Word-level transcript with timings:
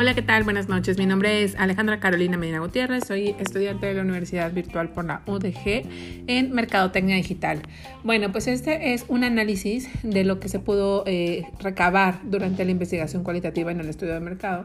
Hola, 0.00 0.14
¿qué 0.14 0.22
tal? 0.22 0.44
Buenas 0.44 0.66
noches. 0.66 0.96
Mi 0.96 1.04
nombre 1.04 1.42
es 1.42 1.54
Alejandra 1.56 2.00
Carolina 2.00 2.38
Medina 2.38 2.60
Gutiérrez. 2.60 3.04
Soy 3.06 3.34
estudiante 3.38 3.84
de 3.84 3.92
la 3.92 4.00
Universidad 4.00 4.50
Virtual 4.50 4.88
por 4.88 5.04
la 5.04 5.20
UDG 5.26 5.82
en 6.26 6.52
Mercadotecnia 6.52 7.16
Digital. 7.16 7.60
Bueno, 8.02 8.32
pues 8.32 8.46
este 8.46 8.94
es 8.94 9.04
un 9.08 9.24
análisis 9.24 9.90
de 10.02 10.24
lo 10.24 10.40
que 10.40 10.48
se 10.48 10.58
pudo 10.58 11.04
eh, 11.06 11.42
recabar 11.58 12.18
durante 12.24 12.64
la 12.64 12.70
investigación 12.70 13.24
cualitativa 13.24 13.72
en 13.72 13.80
el 13.80 13.90
estudio 13.90 14.14
de 14.14 14.20
mercado. 14.20 14.64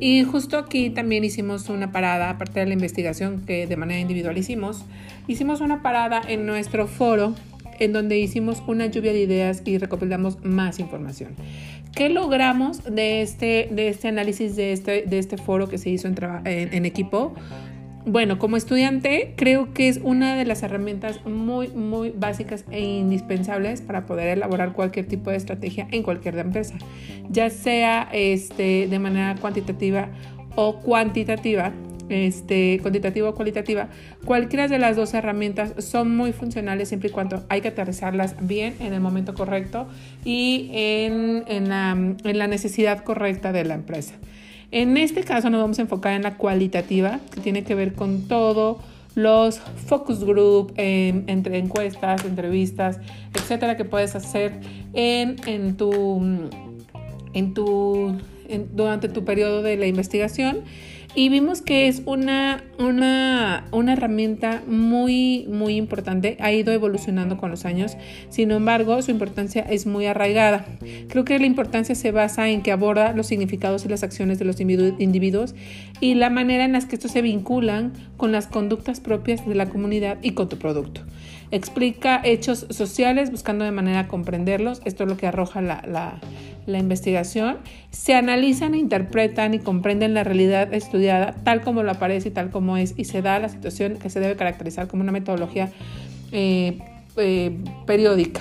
Y 0.00 0.24
justo 0.24 0.58
aquí 0.58 0.90
también 0.90 1.24
hicimos 1.24 1.70
una 1.70 1.90
parada, 1.90 2.28
aparte 2.28 2.60
de 2.60 2.66
la 2.66 2.74
investigación 2.74 3.46
que 3.46 3.66
de 3.66 3.76
manera 3.78 4.00
individual 4.00 4.36
hicimos, 4.36 4.84
hicimos 5.28 5.62
una 5.62 5.80
parada 5.80 6.20
en 6.28 6.44
nuestro 6.44 6.86
foro 6.86 7.34
en 7.78 7.92
donde 7.92 8.18
hicimos 8.18 8.62
una 8.66 8.86
lluvia 8.86 9.12
de 9.12 9.20
ideas 9.20 9.62
y 9.64 9.78
recopilamos 9.78 10.42
más 10.44 10.78
información. 10.78 11.34
¿Qué 11.94 12.08
logramos 12.08 12.84
de 12.84 13.22
este, 13.22 13.68
de 13.70 13.88
este 13.88 14.08
análisis 14.08 14.56
de 14.56 14.72
este, 14.72 15.02
de 15.02 15.18
este 15.18 15.36
foro 15.36 15.68
que 15.68 15.78
se 15.78 15.90
hizo 15.90 16.08
en, 16.08 16.84
equipo? 16.84 17.34
Bueno, 18.06 18.38
como 18.38 18.56
estudiante 18.56 19.34
creo 19.36 19.74
que 19.74 19.88
es 19.88 19.98
una 20.02 20.36
de 20.36 20.44
las 20.44 20.62
herramientas 20.62 21.24
muy, 21.26 21.68
muy 21.68 22.10
básicas 22.10 22.64
e 22.70 22.80
indispensables 22.80 23.82
para 23.82 24.06
poder 24.06 24.28
elaborar 24.28 24.72
cualquier 24.72 25.06
tipo 25.06 25.30
de 25.30 25.36
estrategia 25.36 25.88
en 25.90 26.02
cualquier 26.02 26.38
empresa, 26.38 26.76
ya 27.28 27.50
sea 27.50 28.08
este, 28.12 28.86
de 28.88 28.98
manera 28.98 29.34
cuantitativa 29.40 30.08
o 30.54 30.80
cuantitativa 30.80 31.72
este, 32.08 32.78
cuantitativa 32.80 33.28
o 33.28 33.34
cualitativa, 33.34 33.88
cualquiera 34.24 34.68
de 34.68 34.78
las 34.78 34.96
dos 34.96 35.14
herramientas 35.14 35.72
son 35.84 36.16
muy 36.16 36.32
funcionales 36.32 36.88
siempre 36.88 37.08
y 37.10 37.12
cuando 37.12 37.44
hay 37.48 37.60
que 37.60 37.68
aterrizarlas 37.68 38.34
bien 38.40 38.74
en 38.80 38.92
el 38.92 39.00
momento 39.00 39.34
correcto 39.34 39.86
y 40.24 40.70
en, 40.72 41.44
en, 41.48 41.68
la, 41.68 41.90
en 41.92 42.38
la 42.38 42.46
necesidad 42.46 43.04
correcta 43.04 43.52
de 43.52 43.64
la 43.64 43.74
empresa. 43.74 44.14
En 44.70 44.96
este 44.96 45.22
caso 45.22 45.48
nos 45.48 45.60
vamos 45.62 45.78
a 45.78 45.82
enfocar 45.82 46.12
en 46.12 46.22
la 46.22 46.36
cualitativa, 46.36 47.20
que 47.34 47.40
tiene 47.40 47.64
que 47.64 47.74
ver 47.74 47.94
con 47.94 48.28
todo 48.28 48.80
los 49.14 49.58
focus 49.58 50.22
group, 50.24 50.74
entre 50.76 51.58
encuestas, 51.58 52.24
entrevistas, 52.24 53.00
etcétera, 53.34 53.76
que 53.76 53.84
puedes 53.84 54.14
hacer 54.14 54.60
en, 54.92 55.36
en 55.46 55.76
tu, 55.76 56.22
en 57.32 57.54
tu, 57.54 58.16
durante 58.74 59.08
tu 59.08 59.24
periodo 59.24 59.62
de 59.62 59.76
la 59.76 59.86
investigación 59.86 60.60
y 61.14 61.30
vimos 61.30 61.62
que 61.62 61.88
es 61.88 62.02
una, 62.04 62.62
una, 62.78 63.64
una, 63.72 63.92
herramienta 63.94 64.62
muy, 64.66 65.46
muy 65.48 65.76
importante. 65.76 66.36
Ha 66.40 66.52
ido 66.52 66.72
evolucionando 66.72 67.38
con 67.38 67.50
los 67.50 67.64
años. 67.64 67.96
Sin 68.28 68.50
embargo, 68.50 69.00
su 69.02 69.10
importancia 69.10 69.62
es 69.62 69.86
muy 69.86 70.06
arraigada. 70.06 70.66
Creo 71.08 71.24
que 71.24 71.38
la 71.38 71.46
importancia 71.46 71.94
se 71.94 72.12
basa 72.12 72.48
en 72.48 72.62
que 72.62 72.72
aborda 72.72 73.14
los 73.14 73.26
significados 73.26 73.84
y 73.84 73.88
las 73.88 74.02
acciones 74.02 74.38
de 74.38 74.44
los 74.44 74.60
individuos 74.60 75.54
y 76.00 76.14
la 76.14 76.30
manera 76.30 76.64
en 76.64 76.72
las 76.72 76.86
que 76.86 76.96
estos 76.96 77.12
se 77.12 77.22
vinculan 77.22 77.92
con 78.16 78.30
las 78.30 78.46
conductas 78.46 79.00
propias 79.00 79.46
de 79.46 79.54
la 79.54 79.68
comunidad 79.68 80.18
y 80.22 80.32
con 80.32 80.48
tu 80.48 80.58
producto. 80.58 81.02
Explica 81.50 82.20
hechos 82.24 82.66
sociales 82.68 83.30
buscando 83.30 83.64
de 83.64 83.70
manera 83.70 84.06
comprenderlos. 84.06 84.82
Esto 84.84 85.04
es 85.04 85.08
lo 85.08 85.16
que 85.16 85.26
arroja 85.26 85.62
la, 85.62 86.20
la 86.68 86.78
investigación. 86.78 87.58
Se 87.90 88.14
analizan, 88.14 88.74
interpretan 88.74 89.54
y 89.54 89.58
comprenden 89.58 90.14
la 90.14 90.24
realidad 90.24 90.72
estudiada 90.72 91.34
tal 91.44 91.62
como 91.62 91.82
lo 91.82 91.90
aparece 91.90 92.28
y 92.28 92.32
tal 92.32 92.50
como 92.50 92.76
es 92.76 92.94
y 92.96 93.04
se 93.04 93.22
da 93.22 93.38
la 93.38 93.48
situación 93.48 93.96
que 93.98 94.10
se 94.10 94.20
debe 94.20 94.36
caracterizar 94.36 94.86
como 94.86 95.02
una 95.02 95.12
metodología 95.12 95.70
eh, 96.32 96.78
eh, 97.16 97.56
periódica 97.86 98.40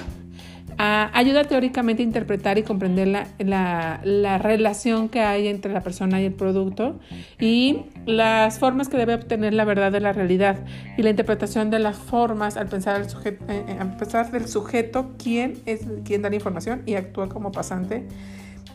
ayuda 0.77 1.43
teóricamente 1.43 2.03
a 2.03 2.05
interpretar 2.05 2.57
y 2.57 2.63
comprender 2.63 3.07
la, 3.07 3.99
la, 4.03 4.37
relación 4.37 5.09
que 5.09 5.21
hay 5.21 5.47
entre 5.47 5.73
la 5.73 5.81
persona 5.81 6.21
y 6.21 6.25
el 6.25 6.33
producto 6.33 6.99
y 7.39 7.85
las 8.05 8.59
formas 8.59 8.87
que 8.87 8.97
debe 8.97 9.15
obtener 9.15 9.53
la 9.53 9.65
verdad 9.65 9.91
de 9.91 9.99
la 9.99 10.13
realidad 10.13 10.59
y 10.97 11.01
la 11.01 11.09
interpretación 11.09 11.69
de 11.71 11.79
las 11.79 11.97
formas 11.97 12.57
al 12.57 12.67
pensar, 12.67 13.01
el 13.01 13.09
sujeto, 13.09 13.43
eh, 13.49 13.63
eh, 13.67 13.77
al 13.79 13.97
pensar 13.97 14.31
del 14.31 14.47
sujeto 14.47 15.13
quién 15.21 15.59
es 15.65 15.81
quien 16.05 16.21
da 16.21 16.29
la 16.29 16.35
información 16.35 16.83
y 16.85 16.95
actúa 16.95 17.27
como 17.29 17.51
pasante 17.51 18.05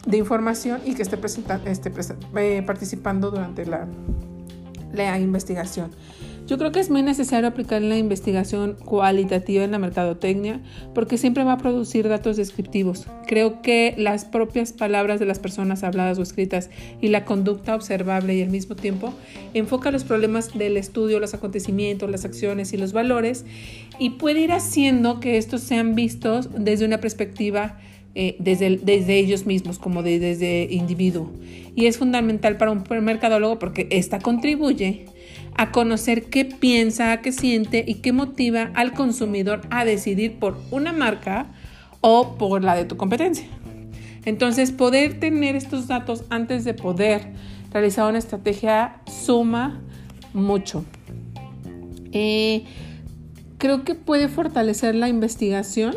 de 0.07 0.17
información 0.17 0.81
y 0.85 0.95
que 0.95 1.03
esté, 1.03 1.19
esté 1.67 1.93
eh, 2.37 2.63
participando 2.67 3.31
durante 3.31 3.65
la, 3.65 3.87
la 4.93 5.19
investigación. 5.19 5.91
Yo 6.47 6.59
creo 6.59 6.73
que 6.73 6.81
es 6.81 6.91
muy 6.91 7.03
necesario 7.03 7.49
aplicar 7.49 7.81
la 7.83 7.97
investigación 7.97 8.77
cualitativa 8.85 9.63
en 9.63 9.71
la 9.71 9.79
mercadotecnia 9.79 10.61
porque 10.93 11.17
siempre 11.17 11.45
va 11.45 11.53
a 11.53 11.59
producir 11.59 12.09
datos 12.09 12.37
descriptivos. 12.37 13.07
Creo 13.29 13.63
que 13.63 13.95
las 13.97 14.25
propias 14.25 14.73
palabras 14.73 15.21
de 15.21 15.27
las 15.27 15.39
personas 15.39 15.85
habladas 15.85 16.19
o 16.19 16.23
escritas 16.23 16.69
y 17.01 17.09
la 17.09 17.25
conducta 17.25 17.77
observable 17.77 18.35
y 18.35 18.43
al 18.43 18.51
mismo 18.51 18.75
tiempo 18.75 19.15
enfoca 19.55 19.93
los 19.93 20.03
problemas 20.03 20.53
del 20.53 20.77
estudio, 20.77 21.21
los 21.21 21.33
acontecimientos, 21.33 22.11
las 22.11 22.25
acciones 22.25 22.73
y 22.73 22.77
los 22.77 22.93
valores 22.93 23.45
y 24.01 24.11
puede 24.11 24.41
ir 24.41 24.53
haciendo 24.53 25.21
que 25.21 25.39
estos 25.39 25.63
sean 25.63 25.95
vistos 25.95 26.51
desde 26.57 26.85
una 26.85 26.99
perspectiva 26.99 27.79
eh, 28.15 28.37
desde, 28.39 28.77
desde, 28.77 29.19
ellos 29.19 29.47
mismos, 29.47 29.79
como 29.79 30.03
de, 30.03 30.19
desde 30.19 30.69
individuo. 30.71 31.31
Y 31.75 31.87
es 31.87 31.99
fundamental 31.99 32.59
para 32.59 32.71
un 32.71 32.85
mercadólogo 33.03 33.59
porque 33.59 33.89
esta 33.91 34.19
contribuye 34.19 35.07
a 35.57 35.73
conocer 35.73 36.25
qué 36.25 36.45
piensa, 36.45 37.21
qué 37.23 37.33
siente 37.33 37.85
y 37.87 37.97
qué 37.97 38.13
motiva 38.13 38.71
al 38.75 38.93
consumidor 38.93 39.63
a 39.71 39.85
decidir 39.85 40.39
por 40.39 40.59
una 40.71 40.93
marca 40.93 41.47
o 42.01 42.37
por 42.37 42.63
la 42.63 42.75
de 42.75 42.85
tu 42.85 42.97
competencia. 42.97 43.47
Entonces, 44.25 44.73
poder 44.73 45.19
tener 45.19 45.57
estos 45.57 45.89
datos 45.89 46.25
antes 46.31 46.65
de 46.65 46.75
poder 46.75 47.33
realizar 47.73 48.09
una 48.09 48.19
estrategia 48.19 49.01
suma 49.07 49.81
mucho. 50.33 50.85
Eh, 52.13 52.65
creo 53.59 53.85
que 53.85 53.95
puede 53.95 54.29
fortalecer 54.29 54.95
la 54.95 55.09
investigación 55.09 55.95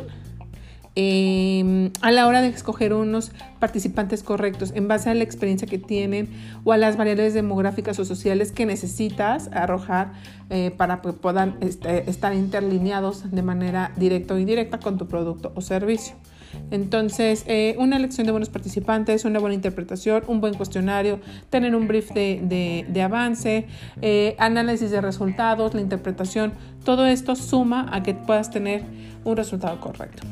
Em, 0.97 1.91
a 2.01 2.11
la 2.11 2.25
hora 2.25 2.41
de 2.41 2.47
escoger 2.47 2.93
unos 2.93 3.33
participantes 3.59 4.23
correctos 4.23 4.71
en 4.75 4.87
base 4.87 5.09
a 5.09 5.13
la 5.13 5.23
experiencia 5.23 5.67
que 5.67 5.77
tienen 5.77 6.29
o 6.63 6.71
a 6.71 6.77
las 6.77 6.95
variables 6.95 7.33
demográficas 7.33 7.99
o 7.99 8.05
sociales 8.05 8.53
que 8.53 8.65
necesitas 8.65 9.49
arrojar 9.51 10.13
eh, 10.49 10.71
para 10.71 11.01
que 11.01 11.11
puedan 11.11 11.57
este, 11.59 12.09
estar 12.09 12.33
interlineados 12.33 13.29
de 13.29 13.41
manera 13.41 13.91
directa 13.97 14.35
o 14.35 14.37
indirecta 14.37 14.79
con 14.79 14.97
tu 14.97 15.07
producto 15.07 15.51
o 15.55 15.59
servicio. 15.59 16.15
Entonces, 16.71 17.43
eh, 17.47 17.75
una 17.77 17.97
elección 17.97 18.25
de 18.25 18.31
buenos 18.31 18.47
participantes, 18.47 19.25
una 19.25 19.39
buena 19.39 19.55
interpretación, 19.55 20.23
un 20.27 20.39
buen 20.39 20.53
cuestionario, 20.53 21.19
tener 21.49 21.75
un 21.75 21.89
brief 21.89 22.11
de, 22.13 23.01
avance, 23.03 23.67
eh, 24.01 24.35
análisis 24.39 24.91
de 24.91 25.01
resultados, 25.01 25.73
la 25.73 25.81
interpretación, 25.81 26.53
todo 26.85 27.05
esto 27.05 27.35
suma 27.35 27.89
a 27.91 28.01
que 28.01 28.13
puedas 28.13 28.49
tener 28.49 28.83
un 29.25 29.35
resultado 29.35 29.81
correcto. 29.81 30.25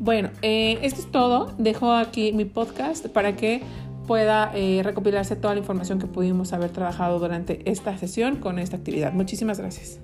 Bueno, 0.00 0.30
eh, 0.40 0.78
esto 0.80 1.02
es 1.02 1.12
todo. 1.12 1.52
Dejo 1.58 1.92
aquí 1.92 2.32
mi 2.32 2.46
podcast 2.46 3.06
para 3.08 3.36
que 3.36 3.62
pueda 4.06 4.50
eh, 4.54 4.80
recopilarse 4.82 5.36
toda 5.36 5.52
la 5.52 5.60
información 5.60 5.98
que 5.98 6.06
pudimos 6.06 6.54
haber 6.54 6.70
trabajado 6.70 7.18
durante 7.18 7.70
esta 7.70 7.96
sesión 7.98 8.36
con 8.36 8.58
esta 8.58 8.78
actividad. 8.78 9.12
Muchísimas 9.12 9.60
gracias. 9.60 10.00